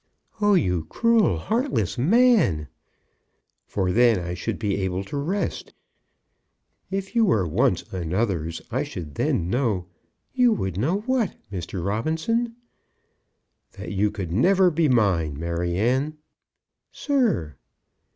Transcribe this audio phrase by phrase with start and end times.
[0.41, 2.69] "Oh, you cruel, heartless man!"
[3.67, 5.75] "For then I should be able to rest.
[6.89, 9.85] If you were once another's, I should then know"
[10.33, 11.85] "You would know what, Mr.
[11.85, 12.55] Robinson?"
[13.73, 15.37] "That you could never be mine.
[15.39, 16.17] Maryanne!"
[16.91, 17.57] "Sir!"